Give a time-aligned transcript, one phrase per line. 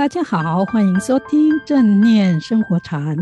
[0.00, 3.14] 大家好，欢迎收听正念生活禅。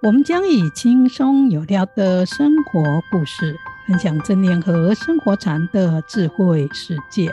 [0.00, 3.54] 我们将以轻松有料的生活故事，
[3.86, 7.30] 分享正念和生活禅的智慧世界，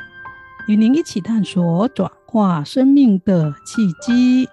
[0.68, 4.50] 与您一起探索转化生命的契机。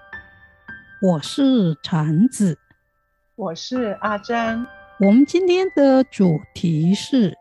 [1.02, 2.56] 我是禅子，
[3.34, 4.65] 我是阿珍。
[5.01, 7.37] 我们今天的主题是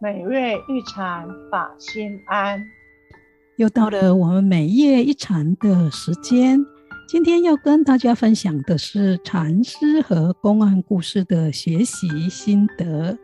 [0.00, 2.64] 每月一禅，法心安。
[3.62, 6.66] 又到了我们每月一禅的时间，
[7.06, 13.16] 今天要跟大家分享的是禅师和公案故事的学习心得。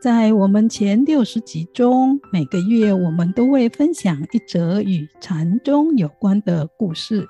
[0.00, 7.26] 在我们前六十集中，每个月我们都会分享一则与禅宗有关的故事，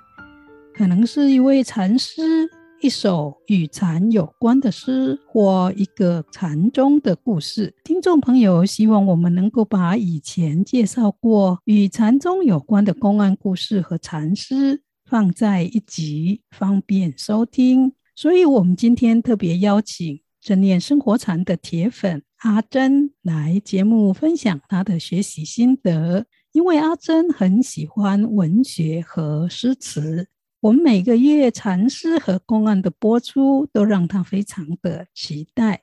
[0.77, 2.51] 可能是一位禅师。
[2.81, 7.75] 一首与禅有关的诗，或一个禅宗的故事。
[7.83, 17.95] 听众朋友，希望我们能够把以前介绍过与禅宗有关的公案故事和禅诗放在一集，方便收听。
[18.15, 30.29] 所以，我们今天特别邀请正念生活禅的铁粉阿珍来节目分享她的学习心得，因为阿珍很喜欢文学和诗词。
[30.61, 35.83] 我们每个月禅诗和公案的播出，都让他非常的期待。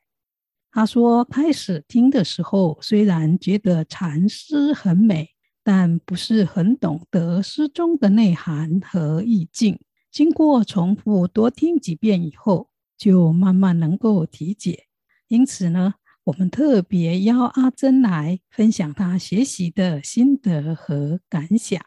[0.71, 5.29] 他说，开始听的时候，虽然觉得禅诗很美，
[5.63, 9.79] 但不是很懂得诗中的内涵和意境。
[10.11, 14.85] 经过重复多听几遍以后，就慢慢能够理解。
[15.27, 21.79] 因此呢，我们特别邀阿珍来分享他学习的心得和感想。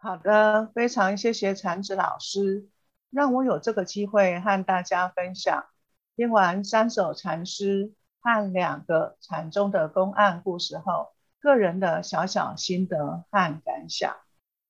[0.00, 2.68] 好的，非常谢谢禅子老师，
[3.10, 5.66] 让我有这个机会和大家分享
[6.14, 11.08] 听完三首禅诗和两个禅宗的公案故事后，
[11.40, 14.14] 个人的小小心得和感想。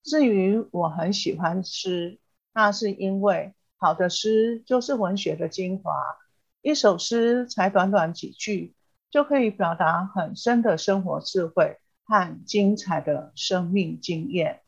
[0.02, 2.18] 至于我很喜欢诗，
[2.54, 6.16] 那是因为好的诗就是文学的精华，
[6.62, 8.74] 一首诗才短短几句，
[9.10, 14.62] 就可以表达很深的生活智慧和精彩的生命经验。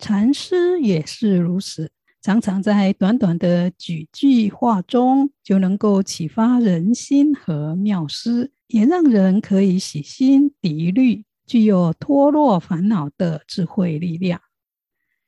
[0.00, 1.90] 禅诗也是如此，
[2.22, 14.40] 常常在短短的几句话中就能够启发人心和妙思，也让人可以洗心涤虑，具有脱落烦恼的智慧力量。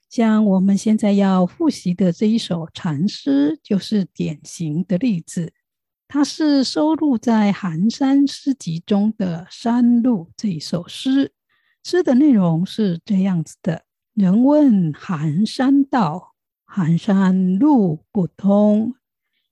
[0.09, 5.53] 像我们现在要复习的这一首禅诗，就是典型的例子。
[6.09, 11.33] 它是收录在《寒山诗集》中的《山路》这一首诗，
[11.85, 13.85] 诗的内容是这样子的。
[14.15, 16.35] 人问寒山道，
[16.67, 18.95] 寒山路不通。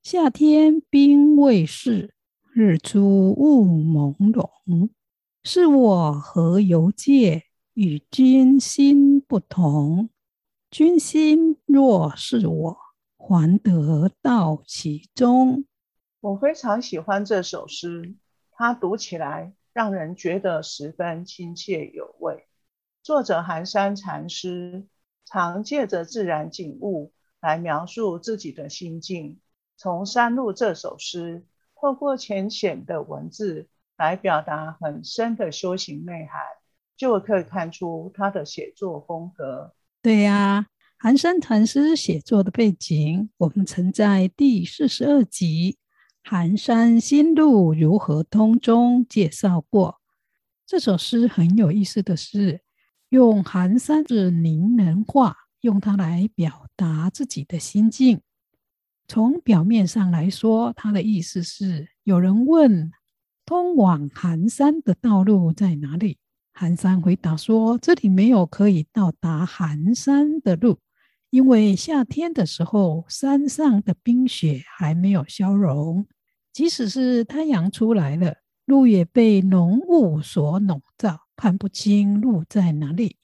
[0.02, 2.12] 夏天冰未释，
[2.52, 4.90] 日出雾朦胧。
[5.42, 10.10] 是我何由借，与君心不同？
[10.70, 12.76] 君心若是我，
[13.16, 15.64] 还得到其中。
[16.20, 18.14] 我非常喜欢这首诗，
[18.50, 22.44] 它读起来让人觉得十分亲切有味。
[23.02, 24.86] 作者寒山禅师
[25.24, 29.40] 常借着自然景物来描述自己的心境。
[29.76, 31.46] 从《山路》这首诗，
[31.80, 36.42] 透过浅显的文字来表达很深的修行内涵，
[36.96, 39.72] 就可以看出他的写作风格。
[40.02, 40.66] 对呀、啊，
[40.98, 45.78] 寒山禅师写作的背景，我们曾在第四十二集
[46.30, 50.00] 《寒山心路如何通》中介绍过。
[50.66, 52.60] 这首诗很有意思的是，
[53.10, 58.20] 用寒山是拟人化，用它来表达自己的心境。
[59.08, 62.92] 从表面上来说，它的意思是：有人问
[63.44, 66.18] 通往寒山的道路在哪里？
[66.52, 70.78] 寒山回答说：这里没有可以到达寒山的路，
[71.30, 76.06] 因为夏天的时候，山上的冰雪还没有消融，
[76.52, 78.36] 即使是太阳出来了，
[78.66, 81.18] 路也被浓雾所笼罩。
[81.40, 83.16] 看不清路在哪里，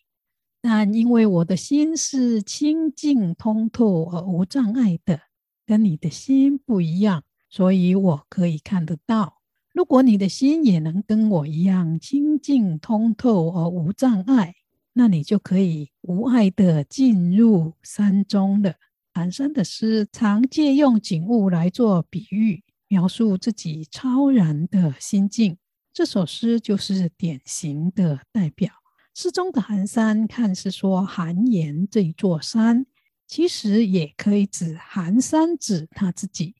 [0.63, 5.21] 但因为我的心是清净通透而无障碍的，
[5.67, 9.43] 跟你的心不一样，所以我可以看得到。
[9.75, 14.55] 如果你的心也能跟我一样清净通透而无障碍，
[14.95, 18.77] 那你就可以无碍地进入山中了。
[19.13, 25.59] 寒山的诗常借用景物来做比喻，描述自己超然的心境。
[25.97, 28.71] 这首诗就是典型的代表。
[29.15, 32.85] 诗中的寒山，看似说寒岩这一座山，
[33.27, 36.55] 其实也可以指寒山子他自己。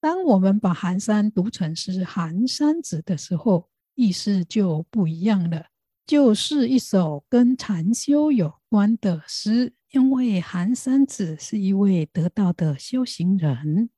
[0.00, 5.66] 当我们把寒山读成是寒山子的时候，意思就不一样了。
[6.04, 9.72] 就是一首跟禅修有关的诗。
[9.92, 13.90] 因为寒山子是一位得道的修行人，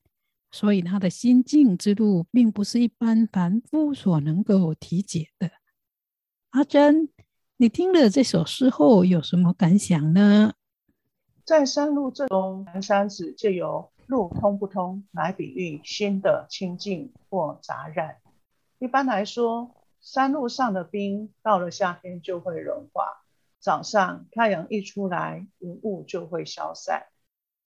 [0.52, 5.50] 所以他的心境之路并不是一般凡夫所能够体解的。
[6.50, 7.08] 阿珍，
[7.56, 10.52] 你听了这首诗后有什么感想呢？
[11.44, 18.19] 在山路这中，南山子借由路通不通来比喻心的清净或杂染。
[18.78, 23.25] 一般来说，山路上的冰到了夏天就会融化。
[23.58, 27.06] 早上太阳一出来，云雾就会消散。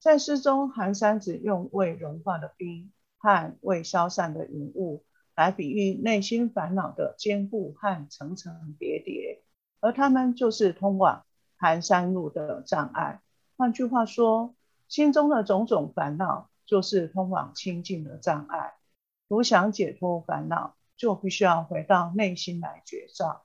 [0.06, 5.04] 在诗中，寒山子用未融化的冰和未消散的云雾
[5.34, 9.42] 来比喻内心烦恼的坚固和层层叠叠，
[9.80, 11.26] 而它们就是通往
[11.56, 13.20] 寒山路的障碍。
[13.56, 14.54] 换句话说，
[14.86, 18.74] 心中的种种烦恼就是通往清净的障碍。
[19.26, 23.42] 如想解脱烦恼，就必须要回到内心来觉照。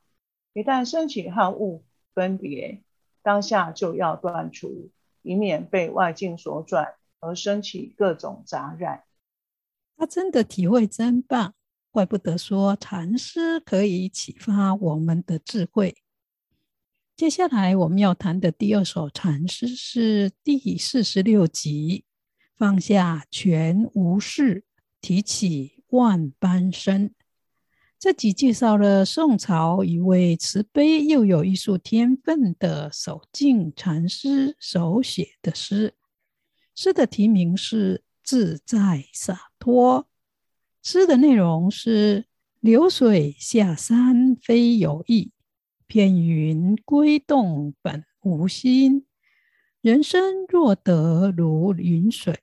[0.53, 1.83] 一旦升起好物。
[2.13, 2.83] 分别
[3.23, 4.89] 当下就要断除，
[5.21, 9.03] 以免被外境所转而生起各种杂染。
[9.97, 11.53] 他真的体会真棒，
[11.91, 15.95] 怪不得说禅诗可以启发我们的智慧。
[17.15, 22.05] 接下来我们要谈的第二首禅诗是第四十六集：
[22.55, 24.63] 放下全无事，
[24.99, 27.13] 提起万般身。
[28.01, 35.93] 这集介绍了宋朝一位慈悲又有艺术天分的守静禅师手写的诗。
[36.73, 40.03] 诗的题名是《自在洒脱》。
[40.81, 42.25] 诗的内容是：
[42.59, 45.31] 流水下山非有意，
[45.85, 49.05] 片云归洞本无心。
[49.81, 52.39] 人生若得如云水，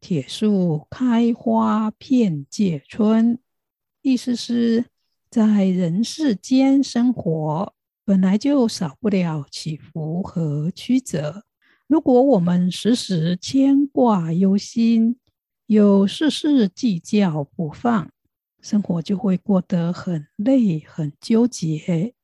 [0.00, 3.38] 铁树开花遍界春。
[4.00, 4.86] 意思是。
[5.34, 11.42] 在人世间生活，本来就少不了起伏和曲折。
[11.88, 15.16] 如果我们时时牵挂忧心，
[15.66, 18.08] 有事事计较不放，
[18.62, 22.14] 生活就会过得很累、很纠结。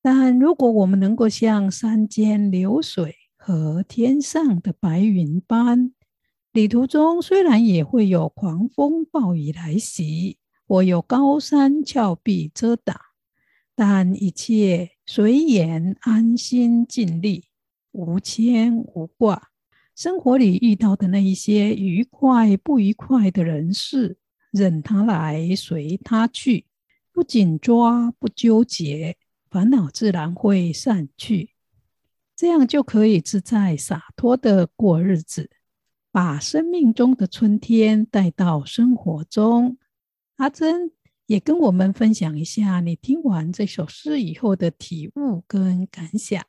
[0.00, 5.92] 但如果我们能够像山间流水和天上的白云般，
[6.52, 10.38] 旅途中虽然也会有狂风暴雨来袭。
[10.68, 12.94] 我有高山峭壁遮挡，
[13.74, 17.44] 但一切随缘，安心尽力，
[17.92, 19.48] 无牵无挂。
[19.96, 24.18] 生活里遇到的那一些愉快不愉快的人事，
[24.50, 26.66] 任他来，随他去，
[27.12, 29.16] 不紧抓，不纠结，
[29.50, 31.54] 烦恼自然会散去。
[32.36, 35.48] 这样就可以自在洒脱的过日子，
[36.12, 39.78] 把生命中的春天带到生活中。
[40.38, 40.92] 阿珍
[41.26, 46.40] 也跟我们分享一下你听完这首诗以后的体悟跟感想。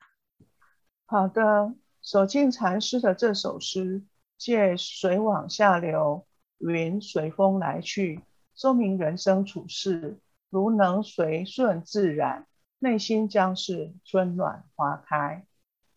[1.08, 4.04] 好的，守静禅师的这首诗，
[4.38, 6.28] 借水往下流，
[6.60, 8.22] 云随风来去，
[8.56, 10.20] 说明人生处事
[10.52, 12.46] 如能随顺自然，
[12.78, 15.48] 内心将是春暖花开。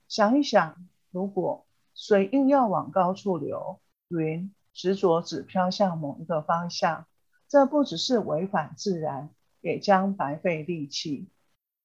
[0.09, 7.06] 想一想，如果水硬要往高处流，云执着只飘向某一个方向。
[7.52, 9.28] 这不只是违反自然，
[9.60, 11.29] 也将白费力气。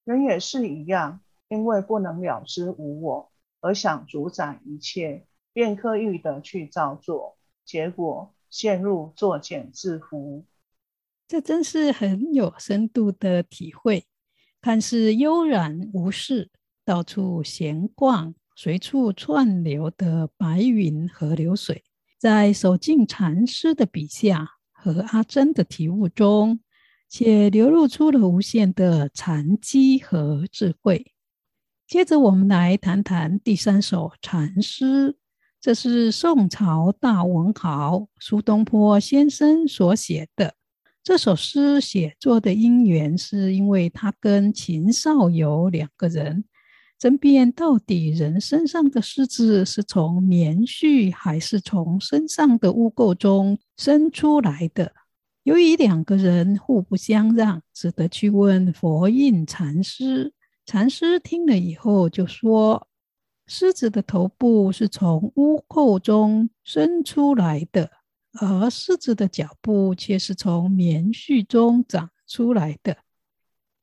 [0.06, 10.46] 人也是一样，因为不能了知无我，而想主宰一切，便刻意的去造作，结果陷入作茧自缚。
[11.28, 14.06] 这真是很有深度的体会。
[14.62, 16.50] 看似悠然无事，
[16.86, 21.84] 到处闲逛，随处串流的白云和流水，
[22.18, 24.54] 在守静禅师的笔下。
[24.94, 26.62] 和阿珍的体悟中，
[27.10, 31.12] 且流露出了无限的禅机和智慧。
[31.86, 35.18] 接着，我们来谈谈第三首禅诗，
[35.60, 40.54] 这是宋朝大文豪苏东坡先生所写的。
[41.04, 46.46] 这首诗写作的因缘，是因为他跟秦少游两个人
[47.00, 54.94] 争辩，到底人身上的虱子是从棉絮还是从身上的污垢中生出来的。
[55.44, 60.34] 由于两个人互不相让，只得去问佛印禅师。
[60.66, 62.88] 禅师听了以后就说
[63.48, 67.90] ：“狮子的头部是从污垢中生出来的，
[68.34, 72.98] 而狮子的脚部却是从棉絮中长出来的。”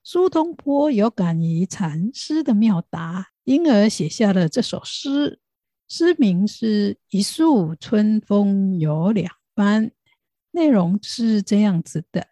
[0.06, 5.40] 苏东坡有感于禅师的妙答，因而写下了这首诗。
[5.88, 9.92] 诗名是一树春风有两般，
[10.50, 12.26] 内容是这样子的：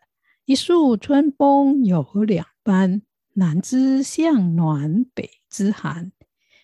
[0.44, 3.00] 一树春风有两般，
[3.32, 6.12] 南枝向暖，北枝寒。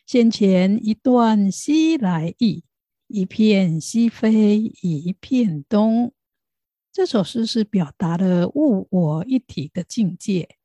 [0.04, 2.64] 先前一段西来意，
[3.06, 6.12] 一片西飞一片东。
[6.92, 10.57] 这首诗是表达了物我一体的境界。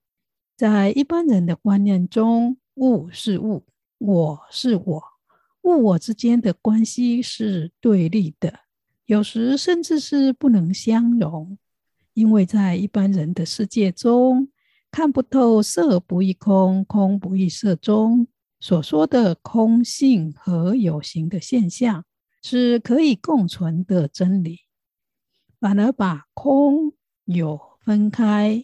[0.56, 3.64] 在一般人的观念中，物是物，
[3.98, 5.04] 我是我，
[5.64, 8.60] 物我之间的关系是对立的，
[9.06, 11.58] 有时甚至是不能相容。
[12.14, 14.50] 因为在一般人的世界中，
[14.92, 18.28] 看不透色不异空，空不异色中
[18.60, 22.06] 所说的空性和有形的现象，
[22.44, 24.60] 是可以共存的真理。
[25.60, 26.94] 反而把空
[27.26, 28.64] 有分开，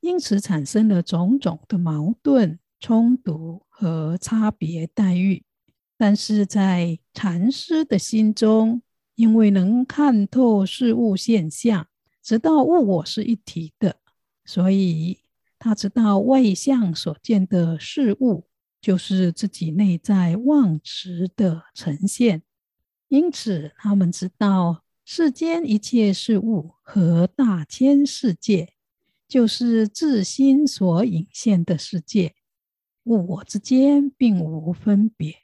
[0.00, 5.44] 因此产生了种种的矛盾、冲突和差别待遇。
[5.96, 8.82] 但是在禅师的心中，
[9.14, 11.86] 因为能看透事物现象，
[12.22, 13.96] 知道物我是一体的，
[14.44, 15.20] 所以
[15.58, 18.44] 他知道外相所见的事物，
[18.80, 22.42] 就是自己内在妄执的呈现。
[23.08, 24.84] 因此，他们知道。
[25.02, 28.74] 世间一切事物和大千世界，
[29.30, 32.34] 就是自心所引现的世界，
[33.04, 35.36] 物我之间并无分别。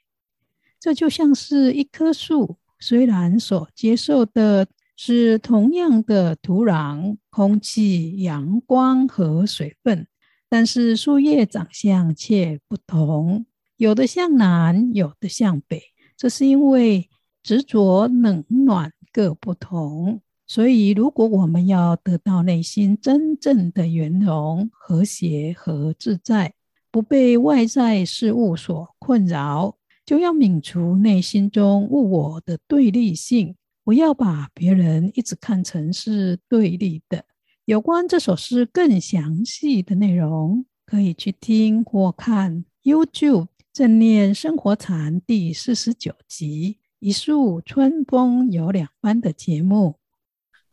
[0.77, 4.67] 这就像是一棵树，虽然所接受的
[4.97, 10.05] 是同样的土壤、空气、阳光和水分，
[10.49, 13.45] 但是树叶长相却不同，
[13.77, 15.81] 有的向南，有的向北。
[16.17, 17.09] 这是因为
[17.41, 18.91] 执着冷暖。
[19.13, 26.53] 各不同，所以如果我们要得到内心真正的圆融、和谐和自在，
[26.89, 29.75] 不被外在事物所困扰，
[30.05, 37.25] 就要泯除内心中物我的对立性，不要把别人一直看成是对立的。
[37.65, 46.77] 有关这首诗更详细的内容，可以去听或看 YouTube 正念生活禅第四十九集。
[46.99, 49.97] 一树春风有两般的节目，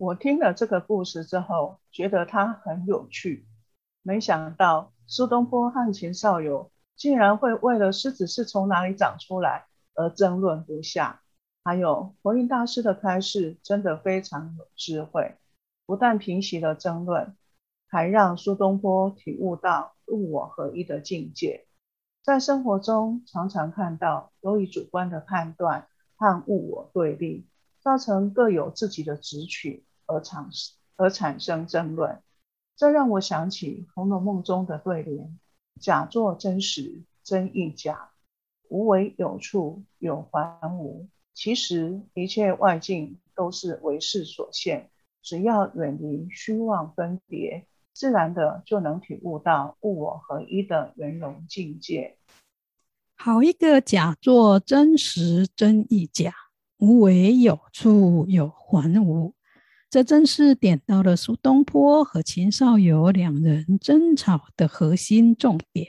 [0.04, 3.46] 我听了这个故事之后，觉得它很有趣。
[4.02, 11.23] 没想到苏东坡和秦少游竟然会为了狮子是从哪里长出来而争论不下。
[11.64, 15.37] 还有佛印大师的开示真的非常有智慧，
[15.87, 17.34] 不但平息了争论，
[17.88, 21.66] 还让苏东坡体悟到物我合一的境界。
[22.23, 25.87] 在生活中常常看到由于主观的判断。
[26.16, 27.44] 和物我对立，
[27.80, 30.49] 造成各有自己的执取而产
[30.96, 32.20] 而产生争论。
[32.76, 35.38] 这让我想起《红楼梦》中的对联
[35.80, 38.11] ：“假作真实，真亦假；
[38.68, 44.90] 无为有处，有还无。”其实一切外境都是唯识所现，
[45.23, 52.16] 只要远离虚妄分别，自然的就能体悟到物我合一的圆融境界。
[53.16, 56.30] 好一个假作真实，真亦假；
[56.78, 59.34] 无为有处，有还无。
[59.94, 65.86] 这正是点到了苏东坡和秦少游两人争吵的核心重点，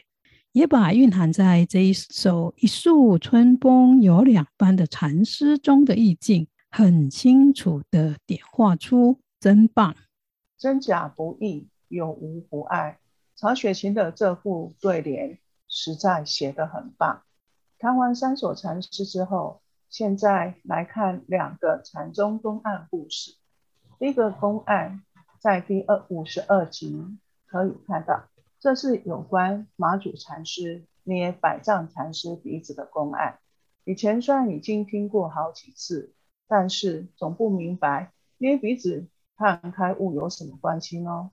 [0.52, 9.96] 也把蕴含在这一首“一树春风有两般”的禅诗中的意境，很清楚地点画出，真棒！
[10.56, 13.00] 真假不易，有无不爱。
[13.36, 15.40] 曹雪芹的这副对联。
[15.68, 17.24] 实在写得很棒。
[17.80, 23.34] 看完三首禅诗之后，现在来看两个禅宗公案故事。
[23.98, 25.02] 第一个公案
[25.40, 28.26] 在第二五十二集可以看到，
[28.60, 33.40] 这是有关马祖禅师捏百丈禅师鼻子的公案。
[33.86, 36.14] 以前虽然已经听过好几次，
[36.48, 41.32] 但是总不明白捏鼻子和开悟有什么关系呢？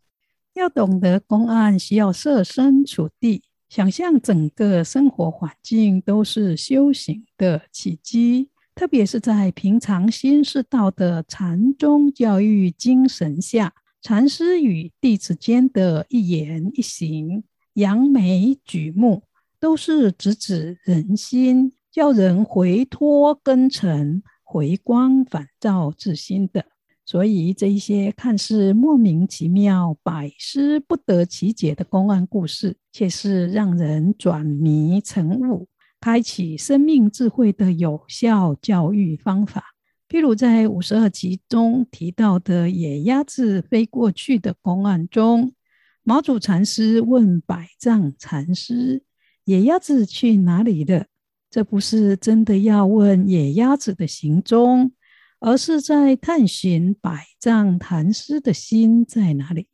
[0.53, 3.43] 要懂得公案，需要设身处地。
[3.69, 19.25] 想象整个生活环境都是修行的契机，特别是在平常心是道的禅宗教育精神下，禅师与弟子间的一言一行、扬眉举目，
[19.61, 26.65] 都是直指人心，叫人回脱根尘、回光返照自心的。
[27.05, 35.67] 所以，这一些看似莫名其妙、百思不得其解的公案故事，却是让人转迷成悟、
[36.03, 39.67] 开启生命智慧的有效教育方法。
[40.09, 45.55] 譬如在五十二集中提到的野鸭子飞过去的公案中，
[46.03, 49.05] 毛祖禅师问百丈禅师
[49.47, 51.07] ：“野鸭子去哪里了？”
[51.49, 54.93] 这不是真的要问野鸭子的行踪。
[55.45, 59.67] 而是在探寻百丈禅师的心在哪里。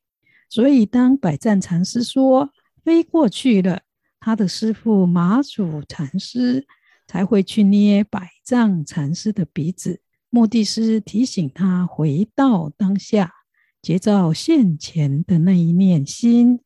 [0.48, 2.48] 所以，当百丈禅师说
[2.82, 3.82] “飞过去了，
[4.28, 6.66] 他的师父马祖禅师
[7.06, 13.32] 才会去捏百丈禅师的鼻子，目的是提醒他回到当下，
[13.80, 16.60] 结照现前的那一念心。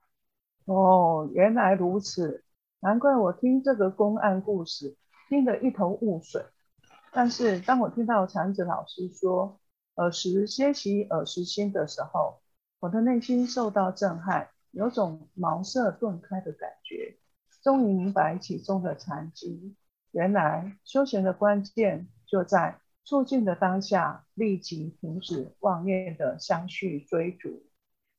[0.64, 2.42] 哦，原来如此，
[2.80, 4.96] 难怪我听这个公案故事
[5.28, 6.44] 听得一头雾水。
[7.12, 9.60] 但是当我听到禅子老师说
[9.94, 12.40] “尔时歇息，尔时心”的时候，
[12.80, 17.16] 我的内心受到震撼，有种茅塞顿开的感觉，
[17.62, 19.74] 终于明白其中的禅机。
[20.10, 27.62] 原来修行的关键就在处境的当下，立即停止妄念的相续追逐。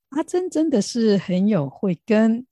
[0.09, 2.45] 阿珍真的是很有慧根，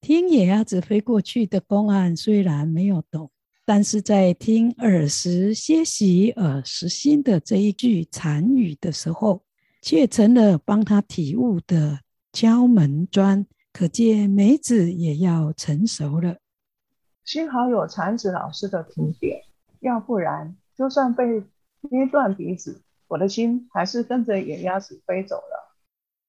[0.00, 3.30] 听野鸭子飞过去的公案，虽然没有懂，
[3.64, 9.42] 但是在听耳时歇息，耳时心的这一句禅语的时候，
[9.82, 12.00] 却成了帮他体悟的
[12.32, 13.46] 敲门砖。
[13.78, 16.38] 可见梅子也要成熟了。
[17.24, 19.44] 幸好有禅子老师的提点，
[19.78, 21.44] 要不然就算被
[21.82, 25.76] 捏断鼻子，我的心还是跟着野鸭子飞走了。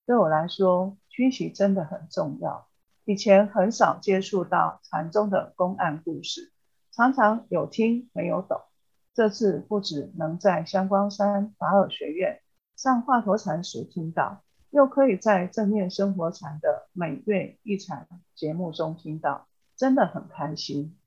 [0.05, 2.67] 对我来说，熏习真的很重要。
[3.05, 6.51] 以前很少接触到禅宗的公案故事，
[6.91, 8.61] 常常有听没有懂。
[9.15, 12.41] 这次不只能在香光山法尔学院
[12.75, 20.97] 上华佗禅时听到，又可以在正念生活禅的每月一场节目中听到，真的很开心。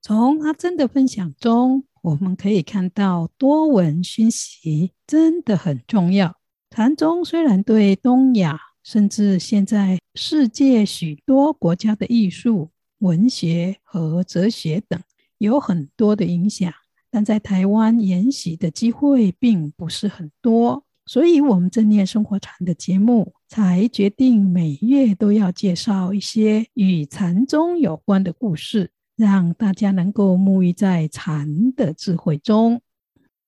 [0.00, 6.36] 从阿珍的分享中，我们可以看到多闻熏习真的很重要。
[6.70, 14.98] 禅宗虽然对东亚，甚至现在世界许多国家的艺术、文学和哲学等
[15.36, 16.72] 有很多的影响，
[17.10, 32.80] 但在台湾研习的机会并不是很多，所以我们正念生活禅的节目才决定每月都要介绍一些与禅宗有关的故事，让大家能够沐浴在禅的智慧中。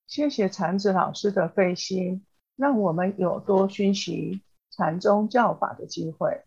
[0.07, 2.25] 谢谢禅子老师的费心。
[2.57, 6.41] 让我们有多熏习禅宗教法的机会。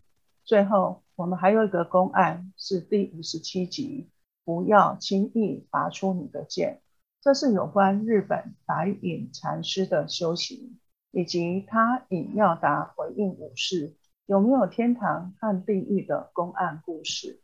[0.45, 4.07] 最后，我们还有一个公案，是第五十七集，
[4.45, 6.79] 不要轻易拔出你的剑。
[7.23, 10.77] 这是有关日本白隐禅师的修行，
[11.11, 13.93] 以及他引妙达回应武士
[14.25, 17.39] 有没有天堂和地狱的公案故事。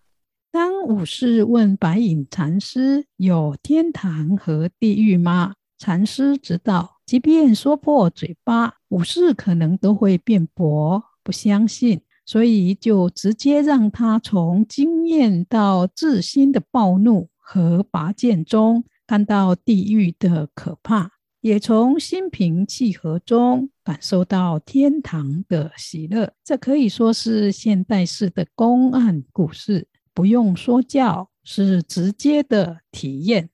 [0.51, 5.55] 当武士问白隐禅师有天堂和地狱吗？
[5.77, 6.99] 禅师知道。
[7.05, 21.11] 即便说破嘴巴，武士可能都会辩驳，不相信，所以就直接让他从经验到自心的暴怒和拔剑中看到地狱的可怕，
[21.43, 26.31] 也从心平气和中感受到天堂的喜乐。
[26.41, 33.49] 这可以说是现代式的公案故事，不用说教，是直接的体验。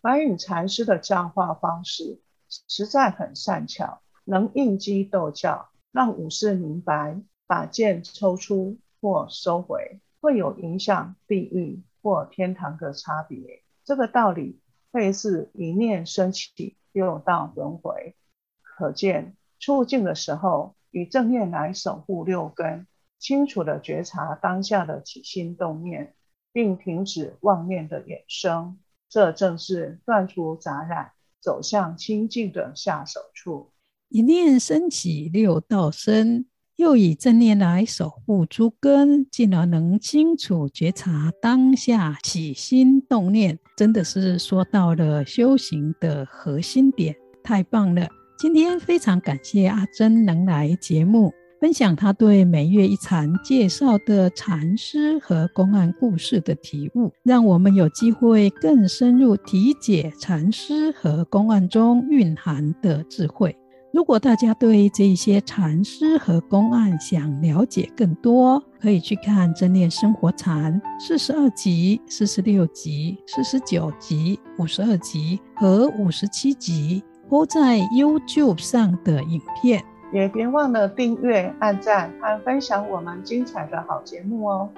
[0.00, 2.20] 白隐禅师的教化方式。
[2.68, 13.64] 实在很善巧，能应机逗教，让武士明白把剑抽出或收回会有影响地狱或天堂的差别。
[13.84, 14.60] 这个道理
[14.94, 18.16] 类似一念生起，六道轮回。
[18.62, 22.86] 可见处境的时候，以正念来守护六根，
[23.18, 26.14] 清楚地觉察当下的起心动念，
[26.52, 28.78] 并停止妄念的衍生。
[29.10, 31.10] 这正是断除杂染。
[31.40, 33.70] 走向清净的下手处，
[34.08, 48.08] 一念生起六道生，又以正念来守护诸根，进而能清楚觉察当下起心动念，真的是说到了修行的核心点，太棒了！
[48.36, 51.32] 今天非常感谢阿珍能来节目。
[51.60, 63.56] 分享他对每月一禅介绍的禅师和公案故事的体悟，让我们有机会更深入体解禅师和公案中蕴含的智慧。
[63.94, 79.84] 如果大家对这些禅师和公案想了解更多，可以去看《正念生活禅》四十二集、四十六集、四十九集、五十二集和五十七集，播在 YouTube 上的影片。
[80.12, 84.68] 也别忘了订阅、按赞和分享我们精彩的好节目哦！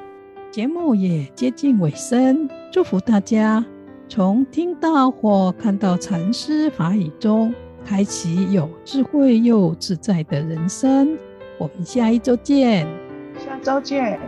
[0.50, 3.64] 节目也接近尾声，祝福大家
[4.11, 7.55] 从听到或看到禅师法语中，
[7.87, 11.16] 开启有智慧又自在的人生。
[11.57, 12.85] 我们下一周见，
[13.38, 14.18] 下周见。